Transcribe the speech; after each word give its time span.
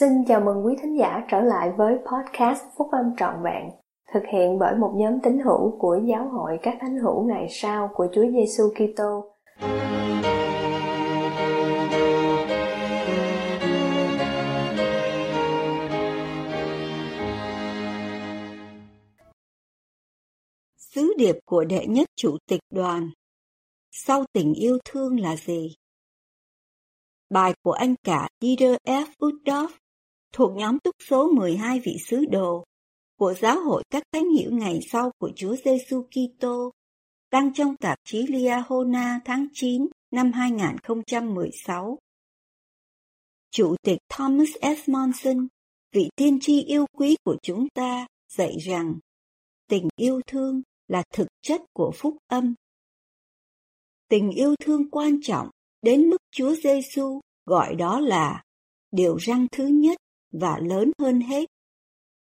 Xin 0.00 0.24
chào 0.28 0.40
mừng 0.40 0.66
quý 0.66 0.74
thính 0.82 0.98
giả 0.98 1.24
trở 1.28 1.40
lại 1.40 1.72
với 1.76 1.94
podcast 1.94 2.62
Phúc 2.78 2.88
Âm 2.92 3.16
Trọn 3.18 3.34
Vẹn, 3.44 3.70
thực 4.14 4.22
hiện 4.32 4.58
bởi 4.58 4.74
một 4.74 4.92
nhóm 4.96 5.20
tín 5.22 5.38
hữu 5.38 5.78
của 5.78 6.00
Giáo 6.04 6.28
hội 6.28 6.58
các 6.62 6.78
thánh 6.80 6.98
hữu 6.98 7.24
ngày 7.24 7.46
sau 7.50 7.90
của 7.94 8.06
Chúa 8.14 8.24
Giêsu 8.30 8.64
Kitô. 8.74 9.24
Sứ 20.76 21.14
điệp 21.18 21.36
của 21.44 21.64
đệ 21.64 21.86
nhất 21.86 22.08
chủ 22.16 22.36
tịch 22.48 22.60
đoàn 22.70 23.10
Sau 23.90 24.24
tình 24.32 24.54
yêu 24.54 24.78
thương 24.84 25.20
là 25.20 25.36
gì? 25.36 25.74
Bài 27.30 27.54
của 27.62 27.72
anh 27.72 27.94
cả 28.04 28.28
Dieter 28.40 28.76
F. 28.84 29.06
Uddorf 29.20 29.68
thuộc 30.36 30.52
nhóm 30.56 30.78
túc 30.78 30.94
số 31.08 31.32
12 31.32 31.80
vị 31.80 31.96
sứ 32.06 32.24
đồ 32.30 32.64
của 33.18 33.34
Giáo 33.34 33.60
hội 33.60 33.82
các 33.90 34.02
thánh 34.12 34.28
hiểu 34.30 34.50
ngày 34.52 34.80
sau 34.90 35.10
của 35.18 35.30
Chúa 35.36 35.56
Giêsu 35.64 36.02
Kitô 36.02 36.72
đăng 37.30 37.52
trong 37.54 37.76
tạp 37.76 37.98
chí 38.04 38.26
Liahona 38.26 39.20
tháng 39.24 39.46
9 39.52 39.86
năm 40.10 40.32
2016. 40.32 41.98
Chủ 43.50 43.76
tịch 43.82 43.98
Thomas 44.08 44.48
S. 44.62 44.88
Monson, 44.88 45.46
vị 45.92 46.08
tiên 46.16 46.38
tri 46.40 46.62
yêu 46.62 46.86
quý 46.92 47.16
của 47.24 47.36
chúng 47.42 47.68
ta, 47.74 48.06
dạy 48.36 48.56
rằng 48.66 48.98
tình 49.68 49.88
yêu 49.96 50.20
thương 50.26 50.62
là 50.88 51.02
thực 51.12 51.28
chất 51.42 51.60
của 51.72 51.92
phúc 51.94 52.16
âm. 52.26 52.54
Tình 54.08 54.30
yêu 54.30 54.54
thương 54.60 54.90
quan 54.90 55.18
trọng 55.22 55.48
đến 55.82 56.10
mức 56.10 56.18
Chúa 56.30 56.54
Giêsu 56.54 57.20
gọi 57.46 57.74
đó 57.74 58.00
là 58.00 58.42
điều 58.90 59.16
răng 59.16 59.46
thứ 59.52 59.66
nhất 59.66 59.98
và 60.40 60.58
lớn 60.58 60.90
hơn 60.98 61.20
hết 61.20 61.48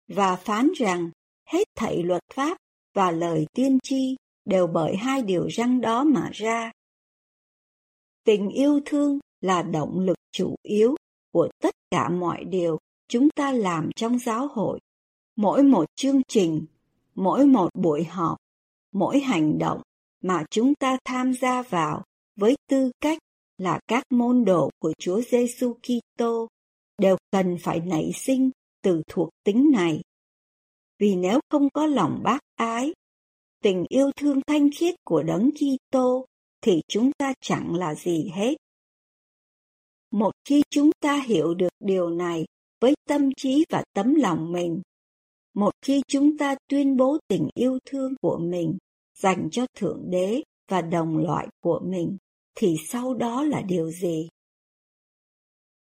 và 0.09 0.37
phán 0.37 0.71
rằng 0.77 1.11
hết 1.49 1.69
thảy 1.75 2.03
luật 2.03 2.23
pháp 2.35 2.59
và 2.95 3.11
lời 3.11 3.47
tiên 3.53 3.79
tri 3.83 4.17
đều 4.45 4.67
bởi 4.67 4.97
hai 4.97 5.23
điều 5.23 5.47
răng 5.47 5.81
đó 5.81 6.05
mà 6.05 6.31
ra. 6.33 6.73
Tình 8.25 8.48
yêu 8.48 8.81
thương 8.85 9.19
là 9.41 9.63
động 9.63 10.01
lực 10.01 10.17
chủ 10.33 10.57
yếu 10.63 10.95
của 11.33 11.48
tất 11.63 11.75
cả 11.91 12.09
mọi 12.09 12.45
điều 12.45 12.79
chúng 13.09 13.29
ta 13.31 13.53
làm 13.53 13.91
trong 13.97 14.19
giáo 14.19 14.48
hội. 14.48 14.81
Mỗi 15.37 15.63
một 15.63 15.85
chương 15.97 16.23
trình, 16.29 16.67
mỗi 17.15 17.47
một 17.47 17.69
buổi 17.75 18.05
họp, 18.05 18.37
mỗi 18.93 19.20
hành 19.20 19.59
động 19.59 19.83
mà 20.23 20.45
chúng 20.51 20.75
ta 20.75 20.98
tham 21.05 21.35
gia 21.35 21.63
vào 21.63 22.05
với 22.37 22.57
tư 22.69 22.91
cách 23.01 23.19
là 23.59 23.81
các 23.89 24.05
môn 24.11 24.45
đồ 24.45 24.70
của 24.79 24.93
Chúa 24.98 25.20
Giêsu 25.20 25.75
Kitô 25.75 26.48
đều 26.98 27.16
cần 27.30 27.56
phải 27.61 27.80
nảy 27.80 28.12
sinh 28.14 28.50
từ 28.83 29.02
thuộc 29.08 29.28
tính 29.44 29.70
này. 29.72 30.00
Vì 30.98 31.16
nếu 31.16 31.41
không 31.50 31.69
có 31.70 31.86
lòng 31.86 32.20
bác 32.25 32.39
ái, 32.55 32.92
tình 33.62 33.84
yêu 33.89 34.11
thương 34.16 34.41
thanh 34.47 34.69
khiết 34.77 34.94
của 35.05 35.22
Đấng 35.22 35.50
Kitô 35.50 36.27
thì 36.61 36.80
chúng 36.89 37.11
ta 37.19 37.33
chẳng 37.41 37.74
là 37.74 37.94
gì 37.94 38.30
hết. 38.34 38.55
Một 40.11 40.30
khi 40.44 40.62
chúng 40.70 40.91
ta 41.00 41.22
hiểu 41.27 41.55
được 41.55 41.72
điều 41.80 42.11
này 42.11 42.44
với 42.80 42.94
tâm 43.08 43.30
trí 43.36 43.64
và 43.70 43.84
tấm 43.94 44.14
lòng 44.14 44.52
mình, 44.52 44.83
một 45.55 45.70
khi 45.83 46.02
chúng 46.08 46.39
ta 46.39 46.56
tuyên 46.69 46.97
bố 46.97 47.19
tình 47.28 47.48
yêu 47.55 47.78
thương 47.84 48.14
của 48.20 48.39
mình 48.39 48.78
dành 49.19 49.48
cho 49.52 49.67
Thượng 49.77 50.11
Đế 50.11 50.42
và 50.69 50.83
đồng 50.83 51.19
loại 51.19 51.48
của 51.61 51.80
mình, 51.84 52.17
thì 52.55 52.77
sau 52.89 53.14
đó 53.14 53.42
là 53.42 53.62
điều 53.62 53.91
gì? 53.91 54.28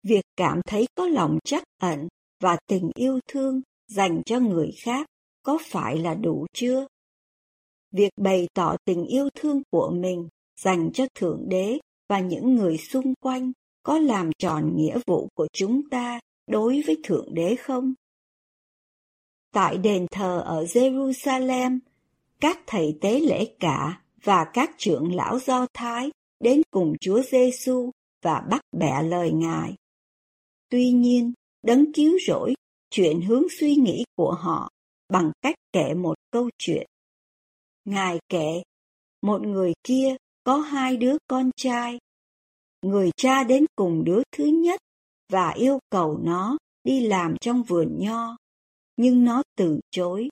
Việc 0.08 0.24
cảm 0.36 0.60
thấy 0.66 0.86
có 0.94 1.06
lòng 1.06 1.38
chắc 1.44 1.64
ẩn 1.80 2.08
và 2.40 2.56
tình 2.68 2.90
yêu 2.94 3.20
thương 3.28 3.60
dành 3.88 4.22
cho 4.26 4.40
người 4.40 4.70
khác 4.82 5.06
có 5.42 5.58
phải 5.62 5.98
là 5.98 6.14
đủ 6.14 6.46
chưa? 6.52 6.86
Việc 7.92 8.10
bày 8.16 8.48
tỏ 8.54 8.76
tình 8.84 9.04
yêu 9.04 9.28
thương 9.34 9.62
của 9.70 9.90
mình 9.90 10.28
dành 10.60 10.90
cho 10.94 11.06
Thượng 11.14 11.48
Đế 11.48 11.78
và 12.08 12.20
những 12.20 12.54
người 12.54 12.78
xung 12.78 13.14
quanh 13.20 13.52
có 13.82 13.98
làm 13.98 14.30
tròn 14.38 14.76
nghĩa 14.76 14.98
vụ 15.06 15.28
của 15.34 15.46
chúng 15.52 15.88
ta 15.90 16.20
đối 16.46 16.82
với 16.86 16.96
Thượng 17.04 17.34
Đế 17.34 17.56
không? 17.56 17.94
Tại 19.52 19.78
đền 19.78 20.06
thờ 20.10 20.42
ở 20.46 20.64
Jerusalem, 20.64 21.78
các 22.40 22.58
thầy 22.66 22.98
tế 23.00 23.20
lễ 23.20 23.54
cả 23.60 24.02
và 24.22 24.46
các 24.52 24.70
trưởng 24.78 25.14
lão 25.14 25.38
Do 25.38 25.66
Thái 25.74 26.10
đến 26.40 26.62
cùng 26.70 26.94
Chúa 27.00 27.22
Giêsu 27.22 27.90
và 28.22 28.42
bắt 28.50 28.60
bẻ 28.72 29.02
lời 29.02 29.32
Ngài. 29.32 29.74
Tuy 30.68 30.90
nhiên, 30.90 31.32
đấng 31.62 31.92
cứu 31.92 32.18
rỗi 32.26 32.54
chuyển 32.90 33.20
hướng 33.20 33.42
suy 33.60 33.76
nghĩ 33.76 34.04
của 34.16 34.32
họ 34.32 34.70
bằng 35.08 35.32
cách 35.42 35.54
kể 35.72 35.94
một 35.94 36.14
câu 36.30 36.50
chuyện. 36.58 36.86
Ngài 37.84 38.18
kể, 38.28 38.62
một 39.22 39.42
người 39.42 39.72
kia 39.84 40.16
có 40.44 40.56
hai 40.56 40.96
đứa 40.96 41.16
con 41.26 41.50
trai. 41.56 41.98
Người 42.82 43.10
cha 43.16 43.44
đến 43.44 43.64
cùng 43.76 44.04
đứa 44.04 44.22
thứ 44.32 44.44
nhất 44.44 44.80
và 45.32 45.50
yêu 45.50 45.78
cầu 45.90 46.18
nó 46.22 46.58
đi 46.84 47.06
làm 47.06 47.36
trong 47.40 47.62
vườn 47.62 47.98
nho, 47.98 48.36
nhưng 48.96 49.24
nó 49.24 49.42
từ 49.56 49.80
chối. 49.90 50.28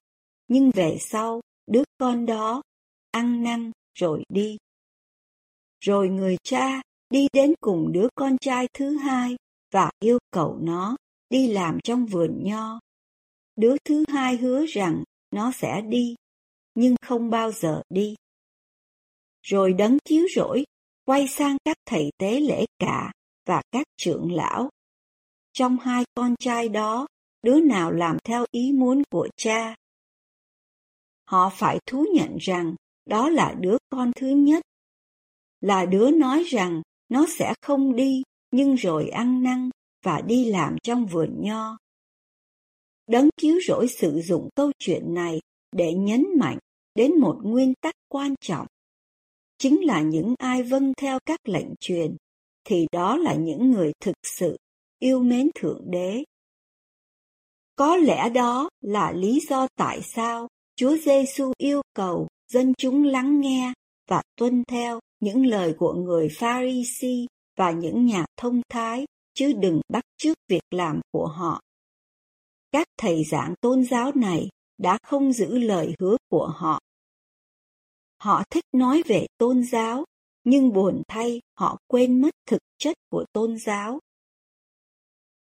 Nhưng 0.48 0.70
về 0.70 0.96
sau, 1.00 1.40
đứa 1.66 1.82
con 1.98 2.26
đó 2.26 2.62
ăn 3.10 3.42
năn 3.42 3.70
rồi 3.94 4.22
đi. 4.28 4.56
Rồi 5.80 6.08
người 6.08 6.36
cha 6.42 6.82
đi 7.10 7.26
đến 7.32 7.54
cùng 7.60 7.92
đứa 7.92 8.08
con 8.14 8.38
trai 8.38 8.68
thứ 8.74 8.96
hai 8.96 9.36
và 9.74 9.90
yêu 10.00 10.18
cầu 10.30 10.58
nó 10.60 10.96
đi 11.30 11.52
làm 11.52 11.78
trong 11.84 12.06
vườn 12.06 12.44
nho. 12.44 12.80
Đứa 13.56 13.76
thứ 13.84 14.04
hai 14.08 14.36
hứa 14.36 14.66
rằng 14.66 15.04
nó 15.30 15.52
sẽ 15.52 15.82
đi, 15.88 16.14
nhưng 16.74 16.96
không 17.02 17.30
bao 17.30 17.52
giờ 17.52 17.82
đi. 17.88 18.14
Rồi 19.42 19.72
đấng 19.72 19.98
chiếu 20.04 20.26
rỗi, 20.36 20.64
quay 21.04 21.28
sang 21.28 21.56
các 21.64 21.76
thầy 21.86 22.10
tế 22.18 22.40
lễ 22.40 22.64
cả 22.78 23.12
và 23.46 23.62
các 23.70 23.86
trưởng 23.96 24.32
lão. 24.32 24.70
Trong 25.52 25.78
hai 25.78 26.04
con 26.14 26.34
trai 26.38 26.68
đó, 26.68 27.06
đứa 27.42 27.60
nào 27.60 27.92
làm 27.92 28.16
theo 28.24 28.44
ý 28.50 28.72
muốn 28.72 29.02
của 29.10 29.28
cha? 29.36 29.74
Họ 31.24 31.50
phải 31.54 31.78
thú 31.86 32.06
nhận 32.14 32.36
rằng 32.40 32.74
đó 33.04 33.28
là 33.28 33.54
đứa 33.60 33.76
con 33.90 34.12
thứ 34.16 34.28
nhất. 34.28 34.62
Là 35.60 35.86
đứa 35.86 36.10
nói 36.10 36.42
rằng 36.42 36.82
nó 37.08 37.26
sẽ 37.38 37.54
không 37.62 37.96
đi 37.96 38.22
nhưng 38.56 38.74
rồi 38.74 39.08
ăn 39.08 39.42
năn 39.42 39.70
và 40.04 40.20
đi 40.20 40.44
làm 40.44 40.76
trong 40.82 41.06
vườn 41.06 41.42
nho. 41.42 41.78
Đấng 43.06 43.28
cứu 43.40 43.60
rỗi 43.68 43.88
sử 43.88 44.20
dụng 44.20 44.48
câu 44.54 44.72
chuyện 44.78 45.14
này 45.14 45.40
để 45.72 45.94
nhấn 45.94 46.26
mạnh 46.38 46.58
đến 46.94 47.20
một 47.20 47.40
nguyên 47.42 47.74
tắc 47.80 47.94
quan 48.08 48.34
trọng. 48.40 48.66
Chính 49.58 49.84
là 49.84 50.02
những 50.02 50.34
ai 50.38 50.62
vâng 50.62 50.92
theo 50.96 51.18
các 51.26 51.48
lệnh 51.48 51.66
truyền, 51.80 52.16
thì 52.64 52.86
đó 52.92 53.16
là 53.16 53.34
những 53.34 53.70
người 53.70 53.92
thực 54.00 54.16
sự 54.22 54.56
yêu 54.98 55.20
mến 55.20 55.50
Thượng 55.54 55.90
Đế. 55.90 56.24
Có 57.76 57.96
lẽ 57.96 58.30
đó 58.30 58.68
là 58.80 59.12
lý 59.12 59.40
do 59.48 59.66
tại 59.76 60.02
sao 60.02 60.48
Chúa 60.76 60.96
Giêsu 60.96 61.52
yêu 61.58 61.82
cầu 61.94 62.28
dân 62.52 62.72
chúng 62.78 63.04
lắng 63.04 63.40
nghe 63.40 63.72
và 64.08 64.22
tuân 64.36 64.62
theo 64.68 65.00
những 65.20 65.46
lời 65.46 65.74
của 65.78 65.92
người 65.92 66.28
Pharisee 66.38 67.26
và 67.56 67.70
những 67.70 68.06
nhà 68.06 68.24
thông 68.36 68.60
thái, 68.68 69.06
chứ 69.34 69.52
đừng 69.52 69.80
bắt 69.88 70.04
chước 70.16 70.36
việc 70.48 70.62
làm 70.70 71.00
của 71.10 71.26
họ. 71.26 71.60
Các 72.72 72.86
thầy 72.98 73.24
giảng 73.24 73.54
tôn 73.60 73.84
giáo 73.84 74.12
này 74.14 74.48
đã 74.78 74.98
không 75.02 75.32
giữ 75.32 75.58
lời 75.58 75.94
hứa 76.00 76.16
của 76.28 76.52
họ. 76.56 76.80
Họ 78.20 78.42
thích 78.50 78.64
nói 78.72 79.02
về 79.06 79.26
tôn 79.38 79.62
giáo, 79.64 80.04
nhưng 80.44 80.72
buồn 80.72 81.02
thay 81.08 81.40
họ 81.58 81.78
quên 81.86 82.20
mất 82.20 82.34
thực 82.46 82.60
chất 82.78 82.96
của 83.10 83.24
tôn 83.32 83.56
giáo. 83.58 83.98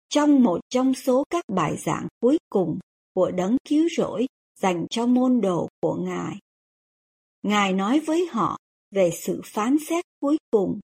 Trong 0.09 0.43
một 0.43 0.61
trong 0.69 0.95
số 0.95 1.25
các 1.31 1.45
bài 1.49 1.77
giảng 1.77 2.09
cuối 2.21 2.39
cùng 2.51 2.79
của 3.15 3.31
đấng 3.31 3.57
cứu 3.69 3.89
rỗi 3.97 4.27
dành 4.57 4.87
cho 4.91 5.07
môn 5.07 5.41
đồ 5.41 5.69
của 5.81 5.95
Ngài, 5.95 6.39
Ngài 7.43 7.73
nói 7.73 8.01
với 8.01 8.27
họ 8.27 8.59
về 8.91 9.11
sự 9.23 9.41
phán 9.45 9.77
xét 9.89 10.05
cuối 10.21 10.39
cùng. 10.51 10.81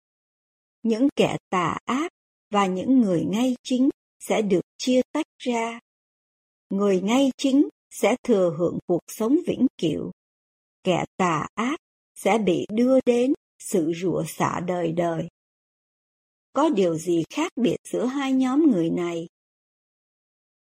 Những 0.86 1.08
kẻ 1.16 1.36
tà 1.50 1.78
ác 1.84 2.12
và 2.50 2.66
những 2.66 3.00
người 3.00 3.24
ngay 3.24 3.56
chính 3.62 3.88
sẽ 4.20 4.42
được 4.42 4.60
chia 4.78 5.00
tách 5.12 5.26
ra. 5.38 5.80
Người 6.70 7.00
ngay 7.00 7.30
chính 7.36 7.68
sẽ 7.90 8.16
thừa 8.22 8.54
hưởng 8.58 8.78
cuộc 8.86 9.00
sống 9.06 9.36
vĩnh 9.46 9.66
cửu. 9.78 10.10
Kẻ 10.84 11.04
tà 11.16 11.46
ác 11.54 11.76
sẽ 12.14 12.38
bị 12.38 12.66
đưa 12.70 12.98
đến 13.06 13.32
sự 13.58 13.92
rủa 13.96 14.24
xả 14.26 14.60
đời 14.66 14.92
đời. 14.92 15.28
Có 16.52 16.68
điều 16.68 16.98
gì 16.98 17.24
khác 17.30 17.52
biệt 17.56 17.76
giữa 17.92 18.06
hai 18.06 18.32
nhóm 18.32 18.70
người 18.70 18.90
này? 18.90 19.28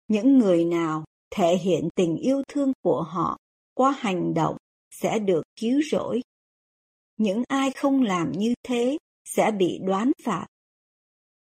Những 0.07 0.37
người 0.37 0.65
nào 0.65 1.05
thể 1.29 1.57
hiện 1.57 1.89
tình 1.95 2.17
yêu 2.17 2.41
thương 2.47 2.71
của 2.81 3.03
họ 3.03 3.37
qua 3.73 3.91
hành 3.97 4.33
động 4.33 4.57
sẽ 4.89 5.19
được 5.19 5.43
cứu 5.55 5.81
rỗi 5.91 6.21
những 7.17 7.43
ai 7.47 7.71
không 7.71 8.03
làm 8.03 8.31
như 8.31 8.53
thế 8.63 8.97
sẽ 9.35 9.51
bị 9.51 9.79
đoán 9.83 10.11
phạt. 10.23 10.47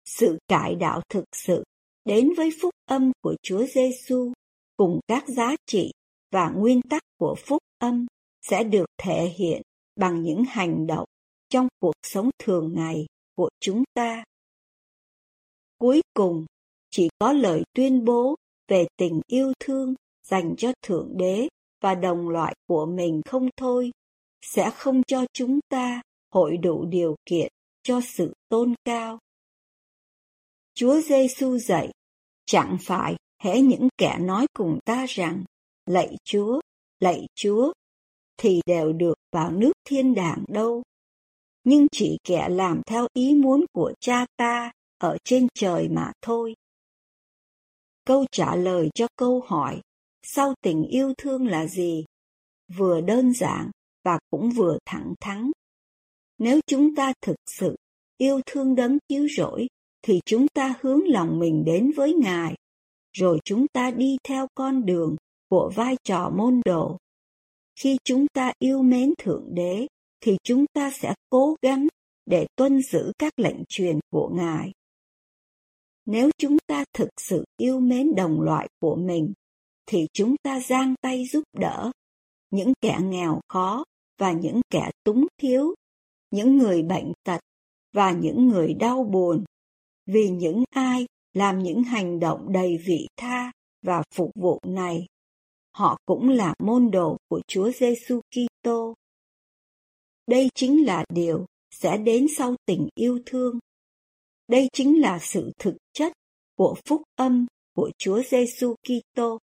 Sự 0.06 0.38
cải 0.48 0.75
đạo 0.75 1.01
thực 1.10 1.25
sự 1.36 1.63
đến 2.06 2.30
với 2.38 2.50
phúc 2.62 2.74
âm 2.86 3.12
của 3.22 3.36
Chúa 3.44 3.66
Giêsu 3.66 4.34
cùng 4.78 5.00
các 5.07 5.28
giá 5.28 5.56
trị 5.66 5.92
và 6.31 6.50
nguyên 6.50 6.81
tắc 6.81 7.01
của 7.19 7.36
phúc 7.45 7.62
âm 7.78 8.06
sẽ 8.42 8.63
được 8.63 8.86
thể 8.98 9.34
hiện 9.38 9.62
bằng 9.95 10.22
những 10.22 10.44
hành 10.44 10.88
động 10.88 11.06
trong 11.50 11.68
cuộc 11.80 11.95
sống 12.04 12.30
thường 12.39 12.74
ngày 12.75 13.06
của 13.36 13.50
chúng 13.60 13.84
ta. 13.94 14.24
Cuối 15.78 16.01
cùng, 16.13 16.45
chỉ 16.89 17.10
có 17.19 17.34
lời 17.34 17.63
tuyên 17.74 18.06
bố 18.06 18.36
về 18.68 18.88
tình 18.98 19.22
yêu 19.28 19.54
thương 19.60 19.94
dành 20.24 20.56
cho 20.57 20.72
Thượng 20.81 21.18
Đế 21.18 21.48
và 21.81 21.95
đồng 21.95 22.30
loại 22.30 22.56
của 22.68 22.86
mình 22.86 23.22
không 23.25 23.50
thôi, 23.57 23.92
sẽ 24.42 24.72
không 24.75 25.01
cho 25.07 25.25
chúng 25.34 25.60
ta 25.69 26.01
hội 26.34 26.57
đủ 26.57 26.86
điều 26.86 27.16
kiện 27.25 27.51
cho 27.88 28.01
sự 28.01 28.34
tôn 28.50 28.74
cao. 28.86 29.19
Chúa 30.74 31.01
Giêsu 31.01 31.57
dạy, 31.57 31.92
chẳng 32.45 32.78
phải 32.81 33.16
hễ 33.44 33.62
những 33.62 33.88
kẻ 33.98 34.18
nói 34.19 34.48
cùng 34.54 34.80
ta 34.86 35.06
rằng, 35.10 35.44
lạy 35.86 36.16
Chúa, 36.24 36.62
lạy 37.00 37.28
Chúa, 37.36 37.74
thì 38.38 38.62
đều 38.66 38.94
được 38.94 39.13
vào 39.31 39.51
nước 39.51 39.72
thiên 39.86 40.13
đàng 40.13 40.44
đâu. 40.48 40.84
Nhưng 41.63 41.88
chỉ 41.92 42.18
kẻ 42.24 42.50
làm 42.50 42.81
theo 42.86 43.07
ý 43.13 43.36
muốn 43.36 43.66
của 43.74 43.94
cha 44.00 44.25
ta 44.38 44.72
ở 44.98 45.18
trên 45.24 45.48
trời 45.54 45.89
mà 45.89 46.12
thôi. 46.22 46.56
Câu 48.06 48.25
trả 48.31 48.56
lời 48.56 48.89
cho 48.95 49.07
câu 49.16 49.44
hỏi 49.45 49.81
sau 50.24 50.54
tình 50.62 50.84
yêu 50.84 51.13
thương 51.18 51.48
là 51.48 51.68
gì? 51.68 52.06
Vừa 52.78 53.01
đơn 53.01 53.34
giản 53.34 53.72
và 54.04 54.19
cũng 54.30 54.50
vừa 54.50 54.78
thẳng 54.86 55.13
thắn. 55.19 55.51
Nếu 56.38 56.60
chúng 56.68 56.95
ta 56.95 57.13
thực 57.22 57.36
sự 57.60 57.75
yêu 58.18 58.42
thương 58.45 58.75
đấng 58.75 58.98
cứu 59.10 59.28
rỗi, 59.38 59.68
thì 60.01 60.19
chúng 60.25 60.48
ta 60.48 60.75
hướng 60.81 61.07
lòng 61.07 61.39
mình 61.39 61.63
đến 61.66 61.92
với 61.95 62.13
Ngài, 62.13 62.56
rồi 63.13 63.39
chúng 63.45 63.66
ta 63.74 63.92
đi 63.92 64.18
theo 64.24 64.48
con 64.56 64.86
đường 64.86 65.16
của 65.50 65.72
vai 65.75 65.95
trò 66.04 66.31
môn 66.36 66.62
đồ. 66.66 66.98
Khi 67.80 67.98
chúng 68.04 68.25
ta 68.34 68.54
yêu 68.60 68.84
mến 68.84 69.13
Thượng 69.18 69.45
Đế, 69.54 69.88
thì 70.22 70.38
chúng 70.44 70.66
ta 70.74 70.92
sẽ 70.92 71.13
cố 71.30 71.56
gắng 71.62 71.88
để 72.25 72.48
tuân 72.56 72.81
giữ 72.81 73.12
các 73.19 73.39
lệnh 73.39 73.63
truyền 73.69 74.00
của 74.12 74.30
Ngài. 74.34 74.72
Nếu 76.06 76.30
chúng 76.38 76.57
ta 76.68 76.86
thực 76.94 77.10
sự 77.18 77.45
yêu 77.57 77.80
mến 77.80 78.16
đồng 78.16 78.42
loại 78.42 78.68
của 78.80 78.95
mình, 78.95 79.34
thì 79.86 80.07
chúng 80.13 80.36
ta 80.44 80.60
giang 80.60 80.95
tay 81.01 81.25
giúp 81.31 81.44
đỡ 81.57 81.92
những 82.51 82.74
kẻ 82.81 82.98
nghèo 83.04 83.42
khó 83.48 83.84
và 84.18 84.31
những 84.31 84.62
kẻ 84.69 84.92
túng 85.04 85.28
thiếu, 85.38 85.75
những 86.31 86.57
người 86.57 86.83
bệnh 86.83 87.13
tật 87.24 87.39
và 87.94 88.12
những 88.12 88.47
người 88.47 88.74
đau 88.74 89.03
buồn, 89.03 89.44
vì 90.06 90.29
những 90.29 90.63
ai 90.69 91.06
làm 91.33 91.59
những 91.59 91.83
hành 91.83 92.19
động 92.19 92.51
đầy 92.51 92.77
vị 92.85 93.07
tha 93.18 93.51
và 93.81 94.03
phục 94.13 94.31
vụ 94.35 94.59
này, 94.65 95.06
họ 95.71 95.97
cũng 96.06 96.29
là 96.29 96.53
môn 96.59 96.91
đồ 96.91 97.18
của 97.29 97.41
Chúa 97.47 97.71
Giêsu 97.71 98.21
Kitô. 98.31 98.94
Đây 100.27 100.50
chính 100.56 100.85
là 100.85 101.06
điều 101.09 101.45
sẽ 101.71 101.97
đến 101.97 102.27
sau 102.38 102.56
tình 102.65 102.88
yêu 102.95 103.19
thương. 103.25 103.59
Đây 104.47 104.69
chính 104.74 105.01
là 105.01 105.19
sự 105.21 105.51
thực 105.59 105.75
chất 105.94 106.13
của 106.56 106.75
phúc 106.85 107.01
âm 107.15 107.45
của 107.75 107.91
Chúa 107.97 108.21
Giêsu 108.24 108.75
Kitô. 108.83 109.39